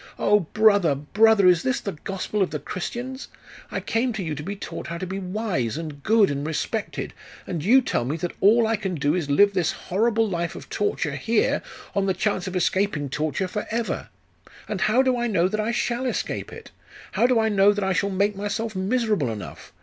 Oh! 0.17 0.39
brother, 0.39 0.95
brother, 0.95 1.45
is 1.47 1.61
this 1.61 1.79
the 1.79 1.91
Gospel 1.91 2.41
of 2.41 2.49
the 2.49 2.57
Christians? 2.57 3.27
I 3.69 3.79
came 3.79 4.13
to 4.13 4.23
you 4.23 4.33
to 4.33 4.41
be 4.41 4.55
taught 4.55 4.87
how 4.87 4.97
to 4.97 5.05
be 5.05 5.19
wise, 5.19 5.77
and 5.77 6.01
good, 6.01 6.31
and 6.31 6.43
respected, 6.43 7.13
and 7.45 7.63
you 7.63 7.81
tell 7.81 8.03
me 8.03 8.17
that 8.17 8.31
all 8.39 8.65
I 8.65 8.77
can 8.77 8.95
do 8.95 9.13
is 9.13 9.27
to 9.27 9.33
live 9.33 9.53
this 9.53 9.73
horrible 9.73 10.27
life 10.27 10.55
of 10.55 10.69
torture 10.69 11.15
here, 11.15 11.61
on 11.93 12.07
the 12.07 12.15
chance 12.15 12.47
of 12.47 12.55
escaping 12.55 13.09
torture 13.09 13.47
forever! 13.47 14.09
And 14.67 14.81
how 14.81 15.03
do 15.03 15.15
I 15.19 15.27
know 15.27 15.47
that 15.47 15.59
I 15.59 15.69
shall 15.71 16.07
escape 16.07 16.51
it? 16.51 16.71
How 17.11 17.27
do 17.27 17.39
I 17.39 17.49
know 17.49 17.71
that 17.71 17.83
I 17.83 17.93
shall 17.93 18.09
make 18.09 18.35
myself 18.35 18.75
miserable 18.75 19.29
enough? 19.31 19.71